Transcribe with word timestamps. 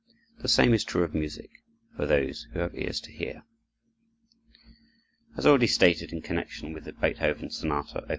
The 0.39 0.47
same 0.47 0.73
is 0.73 0.83
true 0.83 1.03
of 1.03 1.13
music, 1.13 1.51
for 1.95 2.07
those 2.07 2.47
who 2.53 2.59
have 2.59 2.73
ears 2.73 2.99
to 3.01 3.11
hear. 3.11 3.43
As 5.37 5.45
already 5.45 5.67
stated 5.67 6.11
in 6.11 6.23
connection 6.23 6.73
with 6.73 6.85
the 6.85 6.93
Beethoven 6.93 7.51
sonata, 7.51 7.99
Op. 8.05 8.09